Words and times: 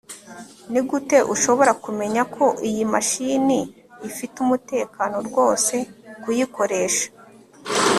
nigute 0.71 1.17
ushobora 1.33 1.71
kumenya 1.83 2.21
ko 2.35 2.45
iyi 2.69 2.83
mashini 2.93 3.59
ifite 4.09 4.35
umutekano 4.45 5.17
rwose 5.27 5.75
kuyikoresha 6.21 7.07